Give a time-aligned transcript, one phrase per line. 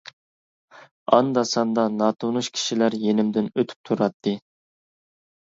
[1.17, 4.37] ئاندا-ساندا ناتونۇش كىشىلەر يېنىمدىن ئۆتۈپ تۇراتتى.